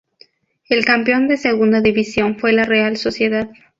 [0.67, 3.51] El campeón de Segunda División fue la Real Sociedad.